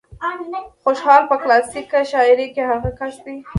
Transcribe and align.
خوشال 0.83 1.21
په 1.29 1.35
کلاسيکه 1.43 1.99
شاعرۍ 2.11 2.47
کې 2.53 2.63
هغه 2.71 2.89
کس 2.99 3.15
دى 3.23 3.35